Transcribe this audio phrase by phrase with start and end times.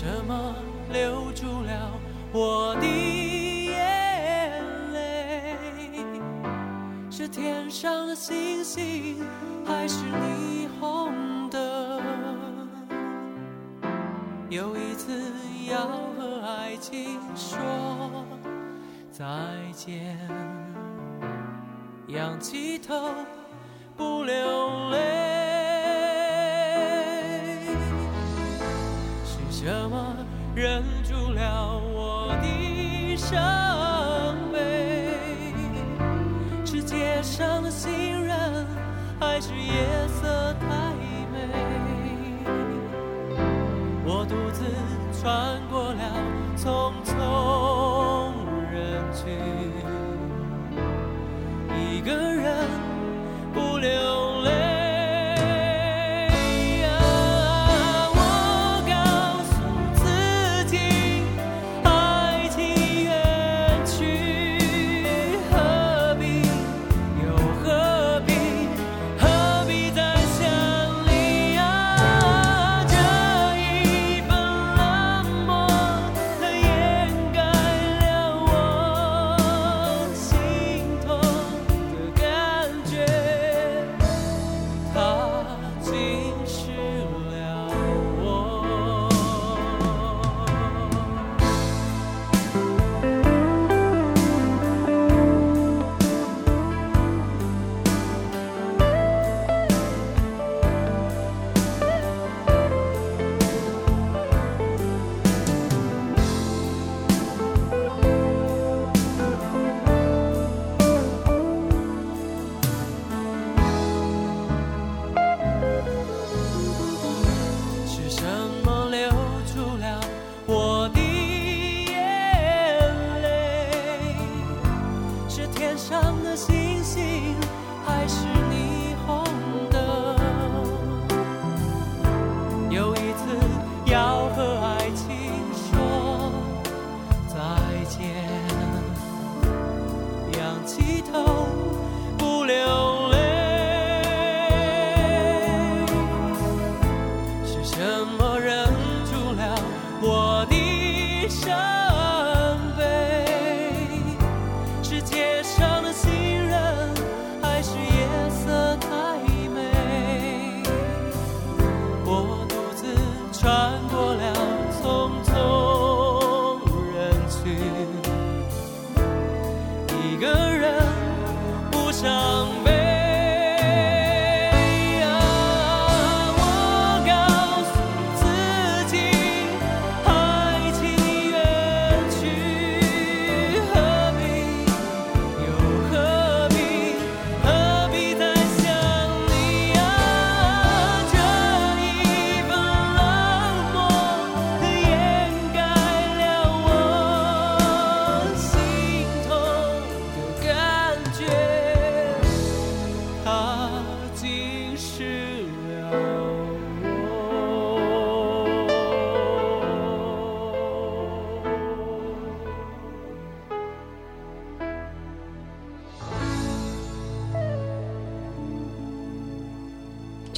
[0.00, 0.54] 什么
[0.92, 1.90] 留住了
[2.32, 5.56] 我的眼泪？
[7.10, 9.16] 是天上的星星，
[9.66, 12.00] 还是霓虹灯？
[14.50, 15.20] 又一次
[15.68, 15.80] 要
[16.16, 17.58] 和爱情说
[19.10, 19.26] 再
[19.74, 20.16] 见，
[22.06, 22.94] 仰起头
[23.96, 25.17] 不流泪。
[33.30, 33.67] 这。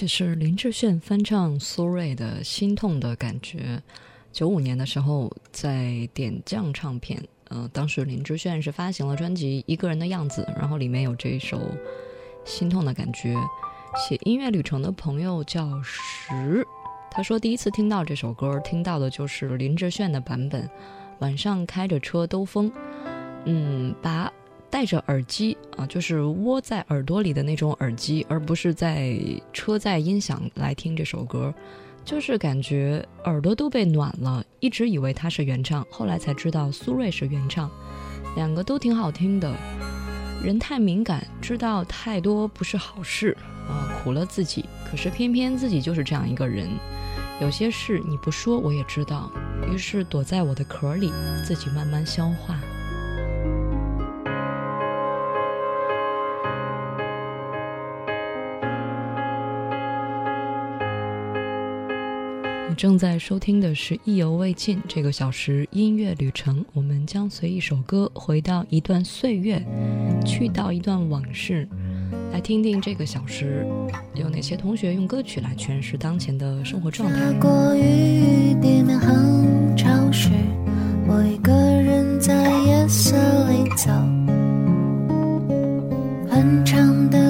[0.01, 3.59] 这是林志炫翻唱苏芮的《心痛的感觉》，
[4.33, 7.23] 九五年的时候在点将唱片。
[7.51, 11.59] 嗯，当时林志炫是发行了专辑《一个人的样子》，然后里面有这首
[12.47, 13.35] 《心痛的感觉》。
[14.09, 16.67] 写音乐旅程的朋友叫石，
[17.11, 20.67] 他说第一次听到这首歌，听到的就是林志炫的版本。
[21.19, 22.73] 晚上开着车兜风，
[23.45, 24.33] 嗯，把
[24.71, 29.19] 戴着耳机啊，就是窝在耳朵里的那种耳机，而不是在
[29.53, 31.53] 车载音响来听这首歌，
[32.05, 34.43] 就是感觉耳朵都被暖了。
[34.61, 37.69] 一直以为他是原唱，后来才知道苏芮是原唱，
[38.37, 39.53] 两个都挺好听的。
[40.41, 43.37] 人太敏感，知道太多不是好事
[43.69, 44.65] 啊，苦了自己。
[44.89, 46.69] 可是偏偏自己就是这样一个人，
[47.43, 49.31] 有些事你不说我也知道，
[49.71, 51.13] 于是躲在我的壳里，
[51.45, 52.59] 自己慢慢消化。
[62.81, 69.63] 正在收听的是《意犹未尽》这个小时音乐旅程，我们将随一首歌回到一段岁月，
[70.25, 71.69] 去到一段往事，
[72.33, 73.67] 来听听这个小时
[74.15, 77.19] 有哪些同学用歌曲来诠释当前的生活状态。
[77.39, 77.67] 我
[81.25, 83.15] 一个人在夜色
[83.51, 83.91] 里走，
[86.35, 87.30] 很长的。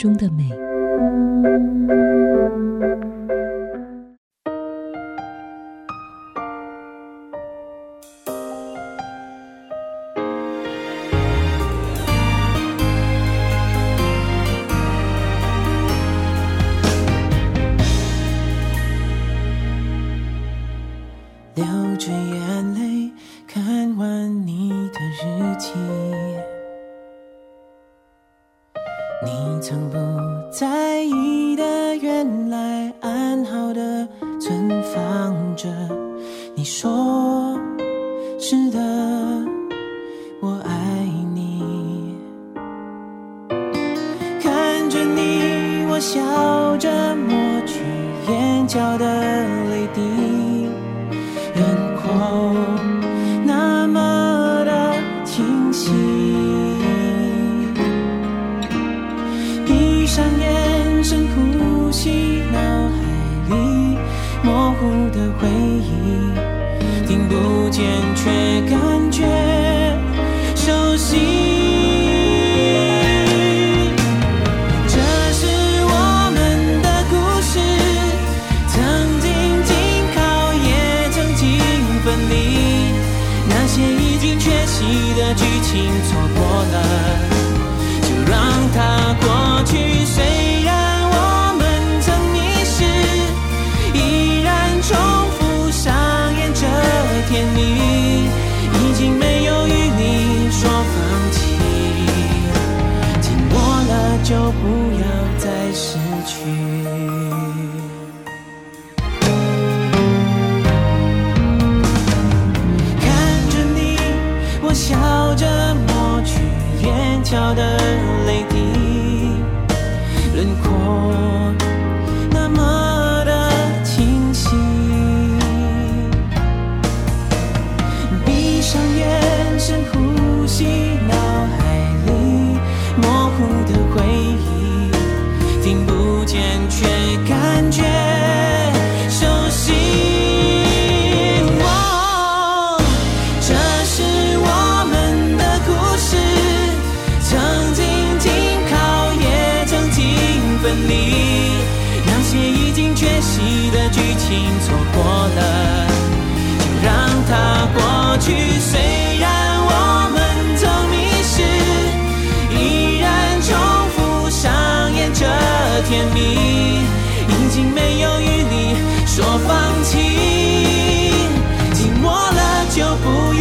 [0.00, 0.69] 中的美。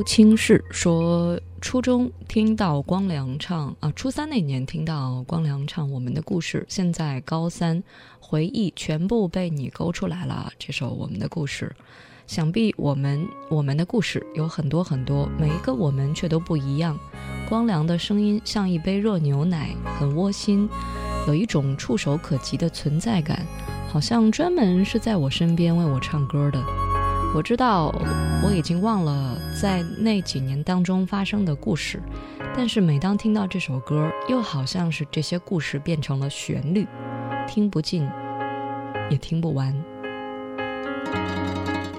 [0.10, 7.84] 轻视说，初中听到光良唱啊，初三那年听到光良唱《我们的故事》，现在高三，
[8.20, 10.51] 回忆全部被你勾出来了。
[10.58, 11.72] 这首《我们的故事》，
[12.25, 16.98] 想必我们我们的故事有很多很多，每一个我们却都不一样。
[17.48, 20.68] 光良的声音像一杯热牛奶，很窝心，
[21.28, 23.46] 有一种触手可及的存在感，
[23.94, 26.88] 好像专门是在我身边为我唱歌的。
[27.33, 27.93] 我知道
[28.43, 32.01] 我已经忘了在那几年当中发生的故事，
[32.55, 36.88] 但是每当听到这首歌，又好像是这些故事变成了旋律，
[37.48, 38.07] 听不尽，
[39.12, 39.71] 也听不完，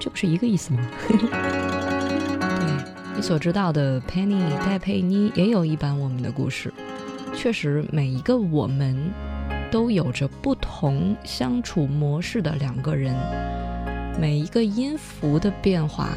[0.00, 0.80] 这不是一个意思吗？
[1.08, 2.84] 对
[3.14, 6.72] 你所知道的 Penny 戴佩妮也有一版我们的故事，
[7.34, 8.98] 确实每一个我们
[9.70, 13.14] 都有着不同相处模式的两个人。
[14.20, 16.10] 每一个音符的变化，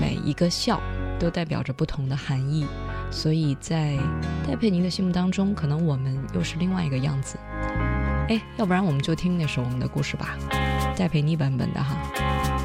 [0.00, 0.80] 每一个笑，
[1.20, 2.66] 都代表着不同的含义。
[3.12, 3.96] 所以在
[4.44, 7.38] 戴佩妮的心目当中，可能我们又是另外一个样子。
[8.28, 10.36] 哎，要不然我们就听那首《我们的故事》吧，
[10.96, 12.61] 戴佩妮版本的哈。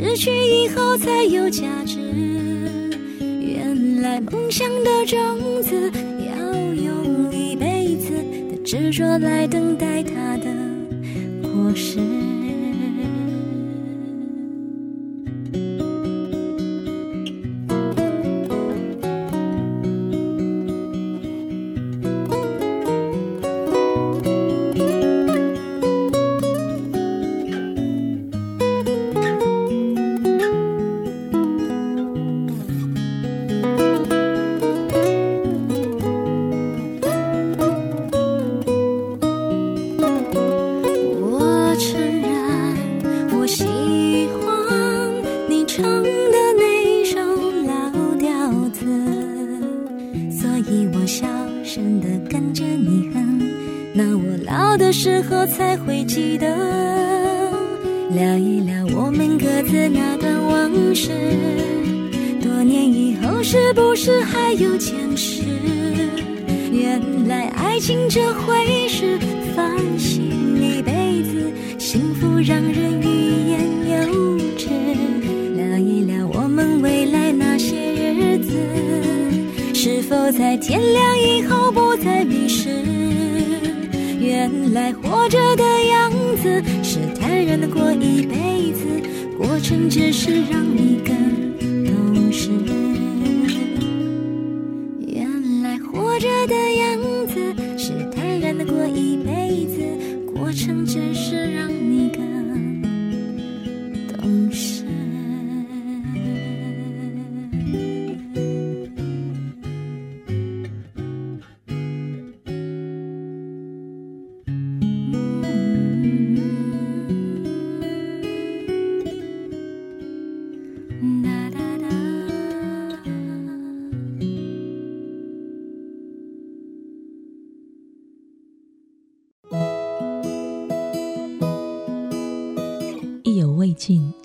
[0.00, 0.31] 失去。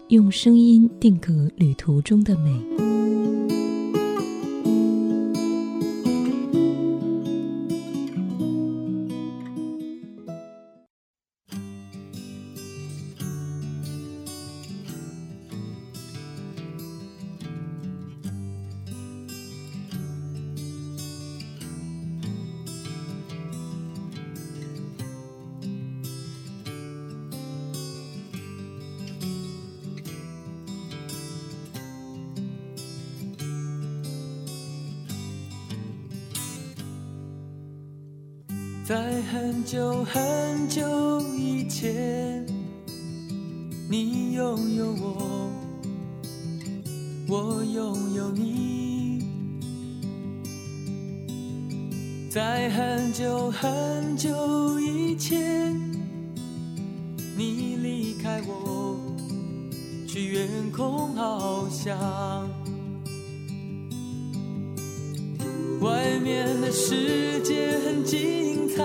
[0.09, 2.86] 用声音定格旅途中的美。
[53.59, 55.73] 很久以前，
[57.35, 58.95] 你离开我，
[60.07, 62.47] 去远空翱翔。
[65.81, 68.83] 外面的世界很精彩，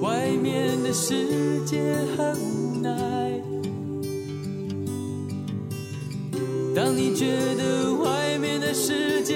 [0.00, 2.90] 外面的世界很无奈。
[6.74, 9.35] 当你觉得外面的世界……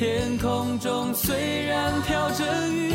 [0.00, 2.90] 天空中虽然飘着雨，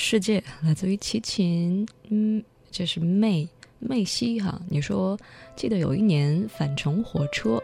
[0.00, 3.46] 世界来自于齐秦，嗯，这是妹
[3.78, 4.58] 妹西哈。
[4.70, 5.16] 你说，
[5.54, 7.62] 记得有一年返程火车，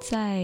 [0.00, 0.40] 在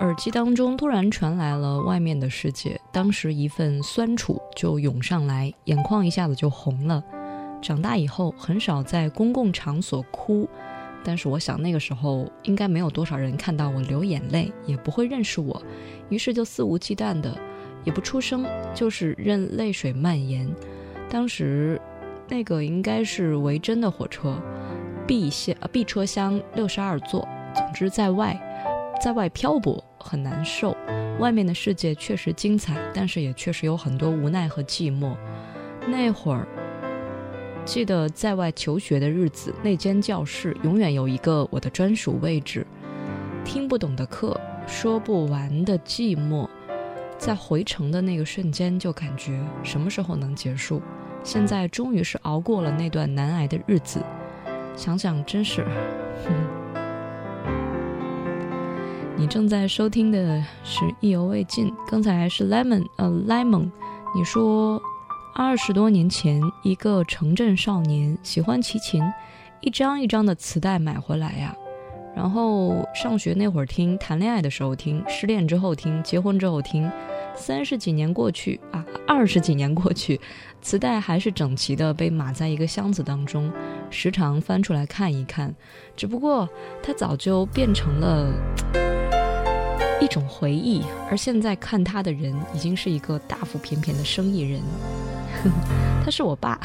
[0.00, 7.02] 耳机当中突然传来了外面的世界，当时一份酸楚就涌上来，眼眶一下子就红了。
[7.62, 10.46] 长大以后很少在公共场所哭，
[11.02, 15.60] 但是我想那个时候应该没有多少人看到我流眼泪，也不会认识我，
[16.10, 17.45] 于是就肆无忌惮的。
[17.86, 18.44] 也不出声，
[18.74, 20.46] 就是任泪水蔓延。
[21.08, 21.80] 当时
[22.28, 24.36] 那个应该是维珍的火车
[25.06, 27.26] ，B 线呃 b 车厢六十二座。
[27.54, 28.38] 总之，在外，
[29.00, 30.76] 在外漂泊很难受。
[31.20, 35.14] 外面的世界确实精彩，但是也确实有很多无奈和寂寞。
[35.88, 36.46] 那会儿，
[37.64, 42.66] 记得在外求学的日子，那间教室永远有一个我的专属位置。
[43.46, 46.46] 听不懂的课，说不完的寂寞。
[47.18, 50.82] 在回城的那个瞬间，就感觉什么时候能结束。
[51.24, 54.02] 现在终于是熬过了那段难挨的日子，
[54.76, 55.64] 想想真是……
[56.24, 56.32] 哼。
[59.18, 63.70] 你正在收听的是《意犹未尽》，刚才是 Lemon 呃 Lemon。
[64.14, 64.80] 你说，
[65.34, 69.02] 二十多年前，一个城镇少年喜欢提琴，
[69.62, 71.56] 一张一张的磁带买回来呀。
[72.16, 76.90] 然后上学那会儿听，谈恋爱的时候听，失恋之后听，结婚之后听，
[77.34, 80.18] 三十几年过去啊，二十几年过去，
[80.62, 83.52] 磁带还是整齐的被码在一个箱子当中，
[83.90, 85.54] 时常翻出来看一看。
[85.94, 86.48] 只不过
[86.82, 88.32] 它早就变成了
[90.00, 94.62] 一种回忆，而现在看他的人已经是一个大腹便便的生意人，
[96.02, 96.58] 他是我爸，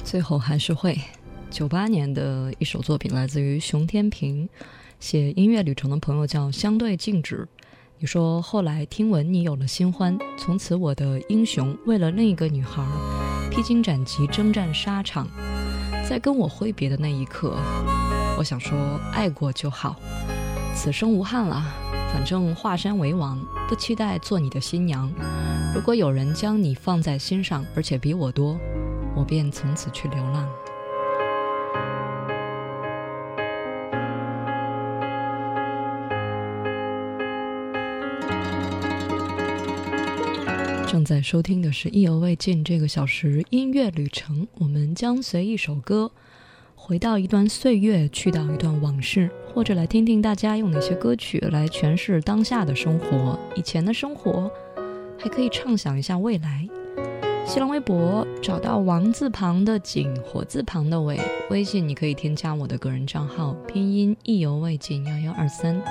[0.04, 0.98] 最后还是会，
[1.50, 4.48] 九八年的一首作品，来自于熊天平。
[4.98, 7.46] 写音乐旅程的朋友叫相对静止。
[7.98, 12.84] 你说后来听闻你有了新欢，从此我的英雄为了另一个女孩
[13.50, 15.26] 披荆斩棘征战沙场。
[16.08, 17.54] 在跟我挥别的那一刻，
[18.36, 18.78] 我想说
[19.12, 19.96] 爱过就好，
[20.74, 21.62] 此生无憾了。
[22.12, 25.10] 反正化身为王，不期待做你的新娘。
[25.74, 28.58] 如果有人将你放在心上，而且比我多。
[29.14, 30.48] 我便从此去流浪。
[40.88, 46.10] 正在收听的是《意犹未尽》这个小时音乐旅程，我们将随一首歌
[46.74, 54.50] 回到一段岁月，去到一段往事，或者来听听大家用哪些歌曲来诠释当下的生活、以前的生活，
[55.18, 56.68] 还可以畅想一下未来。
[57.44, 61.20] 新浪微博找到王字旁的景，火字旁的伟。
[61.50, 65.82] 微信你可以添加我的个人账号，拼音意犹未尽幺幺二三。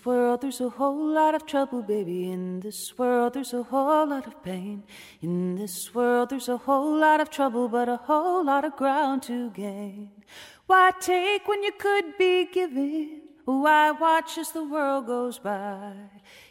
[0.00, 2.30] this world there's a whole lot of trouble, baby.
[2.30, 4.82] In this world there's a whole lot of pain.
[5.20, 9.22] In this world there's a whole lot of trouble, but a whole lot of ground
[9.24, 10.10] to gain.
[10.66, 13.20] Why take when you could be giving?
[13.44, 15.92] Why watch as the world goes by?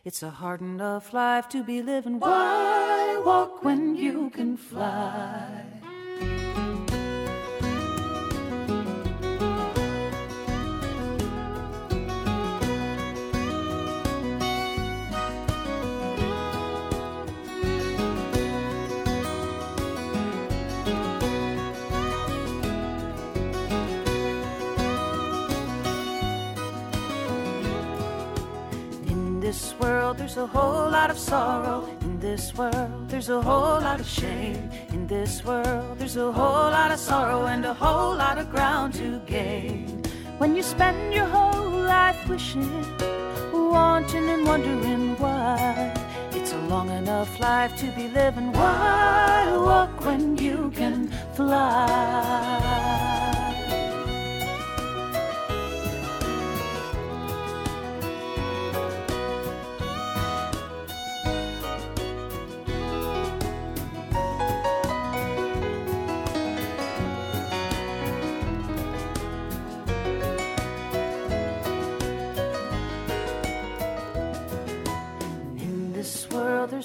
[0.06, 2.20] It's a hard enough life to be living.
[2.20, 5.79] Why walk when you can fly?
[30.30, 33.10] There's a whole lot of sorrow in this world.
[33.10, 35.98] There's a whole lot of shame in this world.
[35.98, 39.90] There's a whole lot of sorrow and a whole lot of ground to gain.
[40.38, 42.70] When you spend your whole life wishing,
[43.52, 45.96] wanting, and wondering why.
[46.34, 48.52] It's a long enough life to be living.
[48.54, 53.08] Why walk when you can fly?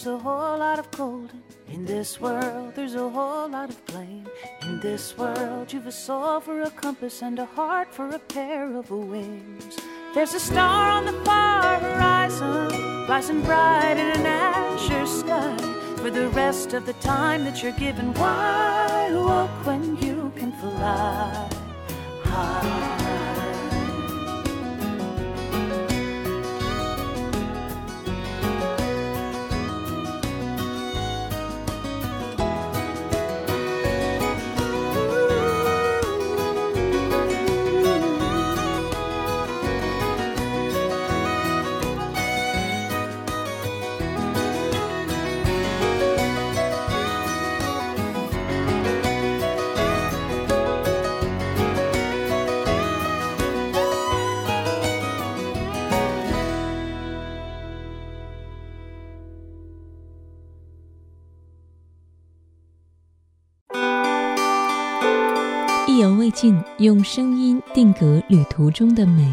[0.05, 1.31] There's a whole lot of cold
[1.69, 2.75] in this world.
[2.75, 4.27] There's a whole lot of blame
[4.61, 5.73] in this world.
[5.73, 9.79] You've a soul for a compass and a heart for a pair of wings.
[10.15, 15.57] There's a star on the far horizon, rising bright in an azure sky.
[15.97, 21.49] For the rest of the time that you're given, why walk when you can fly
[22.25, 23.04] high?
[66.79, 69.33] 用声音定格旅途中的美。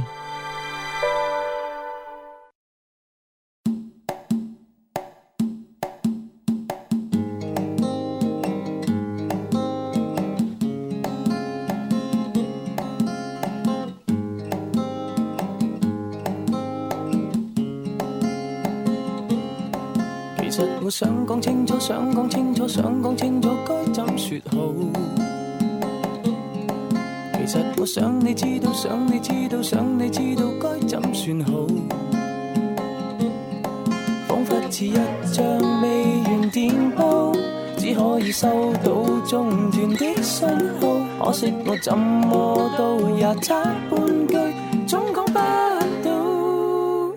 [41.65, 43.55] 我怎么都也差
[43.89, 44.35] 半句，
[44.87, 45.37] 总讲不
[46.03, 47.15] 到。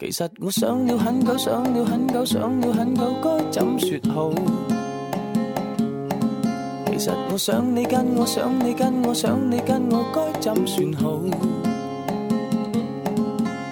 [0.00, 4.30] 其实我想了很久，想了很久，想了很久，该怎说好？
[6.86, 11.18] 其实我想你跟我，想你跟我，想你跟我，该怎算好？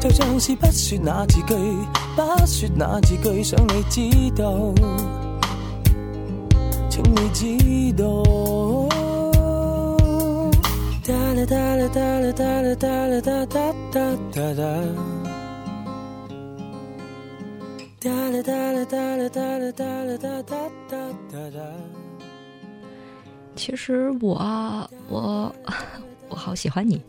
[0.00, 4.74] 就像不不说说那那句，句，想你你知道，
[6.88, 7.04] 请
[23.54, 24.34] 其实我
[25.10, 25.54] 我
[26.30, 27.02] 我好喜欢你。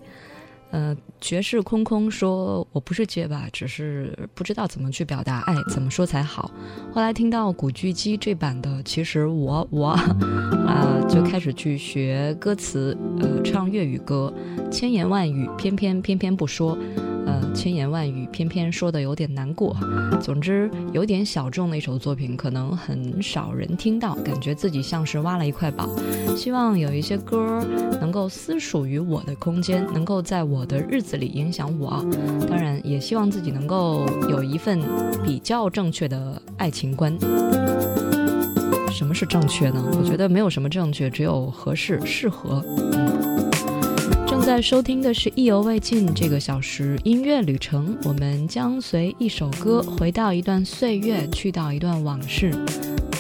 [0.72, 6.50] 呃，绝世空空说，我不是结巴，只是不知道怎么去表达爱，怎么说才好。
[6.94, 14.34] 后来听到古巨基这版的，其实我我，啊，就开始去学歌词，呃，唱粤语歌，
[14.72, 16.78] 千言万语，偏偏偏偏不说。
[17.26, 19.76] 呃，千言万语，偏偏说的有点难过。
[20.22, 24.16] 总之，有点小众的一首作品，可能很少人听到。
[24.24, 25.90] 感觉自己像是挖了一块宝。
[26.36, 27.62] 希望有一些歌
[28.00, 32.04] 能够私属于我的空间，能够在我的日子里影响我。
[32.50, 34.80] 当然，也希望自己能够有一份
[35.24, 37.16] 比较正确的爱情观。
[38.92, 39.84] 什么是正确呢？
[39.98, 42.64] 我觉得没有什么正确，只有合适、适合。
[42.94, 43.31] 嗯。
[44.54, 52.54] 在收听的是意犹未尽这个小时音乐旅程，我们将随一首歌回到一段岁月，去到一段往事。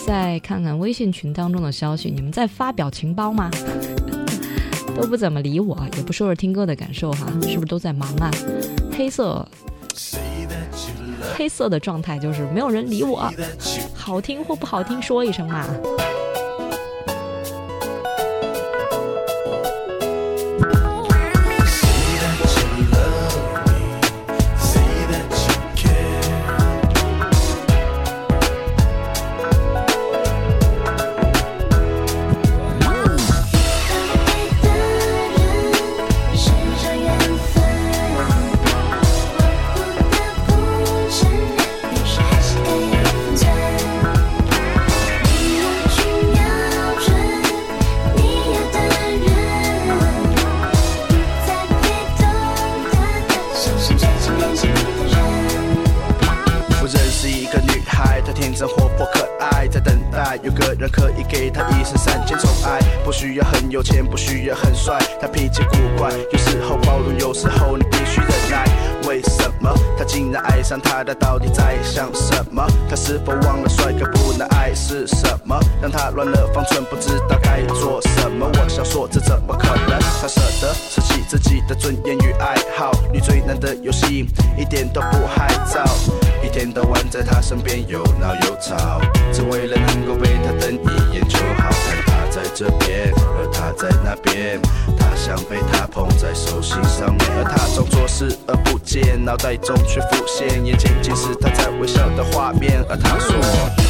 [0.05, 3.49] 再看看微信群当中的消息，你们在发表情包吗？
[4.99, 8.29] 都不怎么理我，也不说说听歌的感受哈，是不是都在忙啊？
[8.91, 9.47] 黑色，
[11.37, 13.31] 黑色的状态就是没有人理我，
[13.95, 15.65] 好听或不好听说一声嘛。
[81.31, 84.27] 自己的尊严与爱好，你最难的游戏
[84.57, 85.81] 一点都不害臊，
[86.45, 88.99] 一天到晚在他身边又闹又吵，
[89.31, 91.69] 只为了能够被他瞪一眼就好。
[92.05, 94.61] 他在这边，而他在那边，
[94.99, 103.80] 他想被他捧在手心上面，而他装作视而不见，脑袋中却浮现眼前尽是他在微笑的画面，而他说。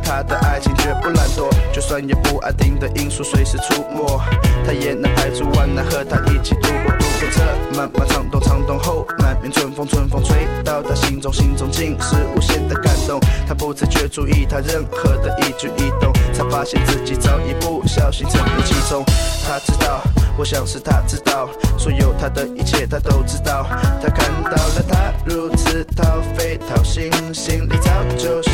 [0.00, 4.20] 他的爱情绝不懒惰，就算有不安定的因素随时出没，
[4.66, 6.94] 他也能排除万难和她一起度过。
[6.96, 13.18] 度过这漫漫长冬，长冬后满面春风，春风吹到他心中，心中尽是无限的感动。
[13.46, 19.02] 他不自觉注意他任何的一举一动，才发现自己早已不小心沉迷其中。
[19.48, 20.02] 他知道，
[20.36, 23.66] 我想是他知道，所有他的一切他都知道。
[24.02, 28.45] 他看到了他如此掏肺掏心，心里早就。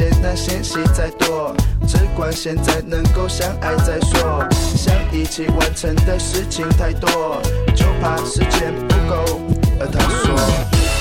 [0.00, 1.54] 简单信息再多，
[1.86, 4.48] 只管现在能够相爱再说。
[4.74, 7.36] 想一起完成的事情太多，
[7.76, 9.40] 就怕时间不够。
[9.78, 10.99] 而他说。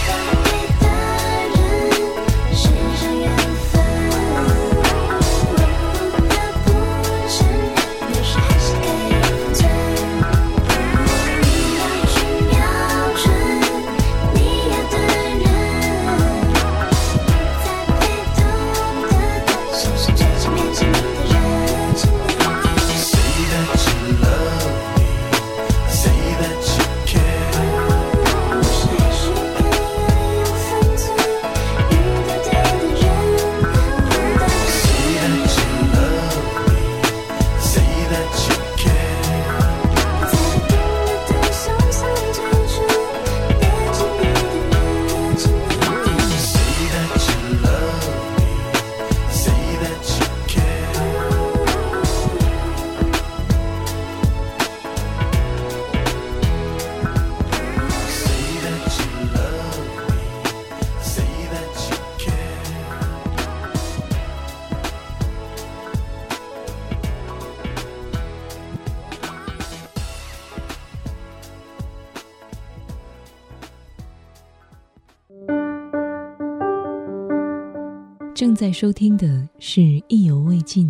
[78.79, 80.89] 收听的是意犹未尽。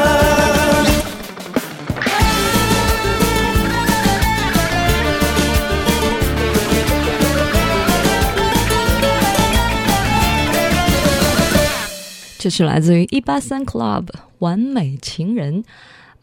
[12.39, 14.05] 这是来自于一八三 Club
[14.39, 15.63] 《完美情人》。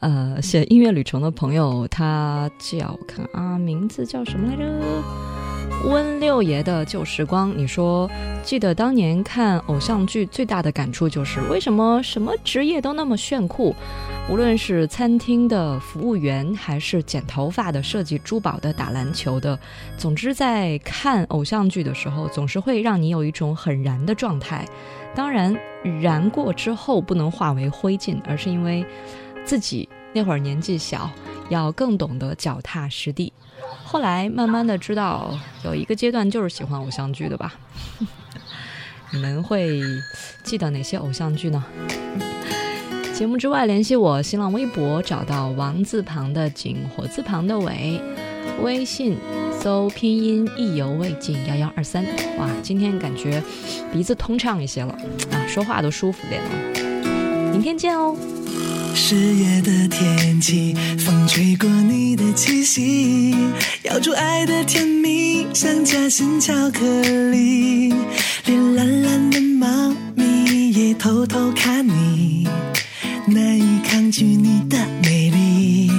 [0.00, 2.96] 呃，写音乐旅程的朋友，他叫……
[3.06, 5.47] 看啊，名字叫什么来着？
[5.84, 8.10] 温六爷的旧时光，你说，
[8.42, 13.74] 记得当年看偶像剧最大的感触就是，为什么什么职业都那么炫酷？
[14.28, 19.56] 无论是餐厅的服务员，还是剪头发的、设计珠宝的、打篮球的，
[19.96, 24.66] 总之在看偶像剧的时候，总是会让你有一种很燃的状态。
[25.14, 25.56] 当然，
[26.02, 28.84] 燃过之后不能化为灰烬，而是因为
[29.44, 29.88] 自己。
[30.12, 31.10] 那会儿年纪小，
[31.50, 33.32] 要更懂得脚踏实地。
[33.84, 35.30] 后来慢慢的知道，
[35.64, 37.54] 有一个阶段就是喜欢偶像剧的吧。
[39.10, 39.80] 你们会
[40.44, 41.62] 记得哪些偶像剧呢？
[43.14, 48.00] 节目之外联系我，新浪微博找到王字旁的景，火字旁的伟，
[48.62, 49.16] 微信
[49.58, 52.04] 搜拼音意犹未尽幺幺二三。
[52.38, 53.42] 哇，今天感觉
[53.92, 54.92] 鼻子通畅一些了
[55.32, 57.50] 啊，说话都舒服点了。
[57.50, 58.14] 明天见哦。
[59.00, 63.32] 十月的天气，风吹过你的气息，
[63.84, 66.80] 咬住爱的甜蜜，像夹心巧克
[67.30, 67.94] 力，
[68.44, 72.46] 连懒懒的猫咪也偷偷看你，
[73.28, 75.92] 难以抗拒你的美丽。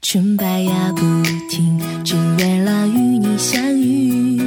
[0.00, 1.02] 纯白牙不
[1.50, 4.40] 停，只为了与你相遇。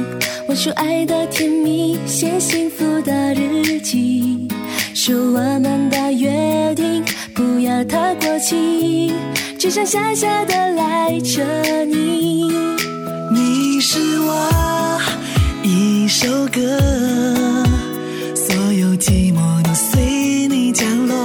[0.48, 4.48] 我说爱的甜蜜，写幸福的日记，
[4.96, 6.59] 数我们的约。
[7.80, 9.10] 和他过期，
[9.58, 11.42] 只想傻傻的赖着
[11.86, 12.52] 你。
[13.32, 15.00] 你是我
[15.62, 16.78] 一首歌，
[18.36, 21.16] 所有寂寞都随你降落。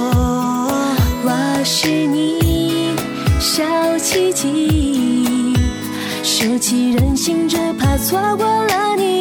[1.24, 2.96] 我是你
[3.38, 3.62] 小
[3.98, 5.52] 奇迹，
[6.22, 9.15] 收起任性，只怕错过了你。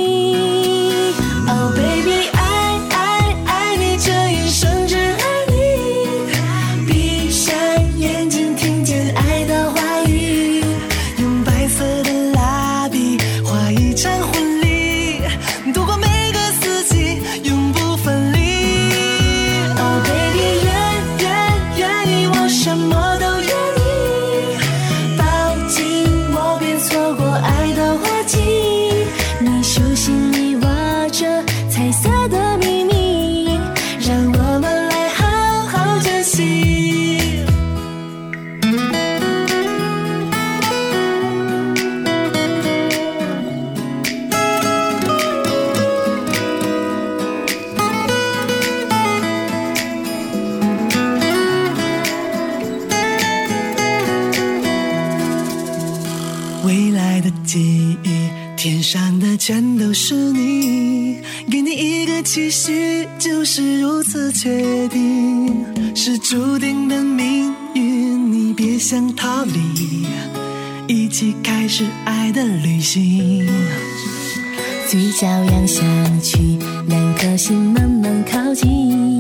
[75.18, 75.82] 骄阳下
[76.22, 76.60] 去，
[76.90, 79.18] 两颗心慢慢靠近，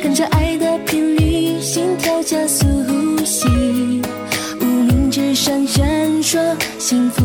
[0.00, 3.48] 跟着爱的频率，心跳加速呼吸，
[4.60, 5.84] 无名指上闪
[6.22, 6.38] 烁
[6.78, 7.21] 幸福。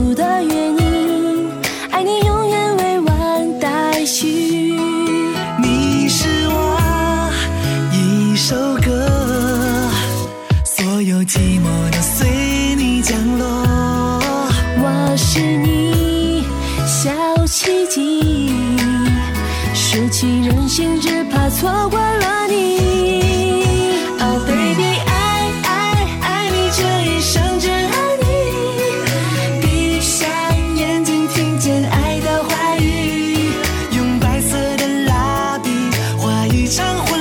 [36.70, 37.16] 一场。